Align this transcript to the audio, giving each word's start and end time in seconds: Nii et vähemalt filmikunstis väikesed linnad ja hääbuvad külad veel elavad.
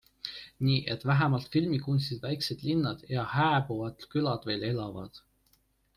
Nii 0.67 0.85
et 0.93 1.03
vähemalt 1.09 1.45
filmikunstis 1.57 2.23
väikesed 2.25 2.65
linnad 2.69 3.03
ja 3.17 3.29
hääbuvad 3.35 4.09
külad 4.15 4.49
veel 4.53 4.67
elavad. 4.75 5.25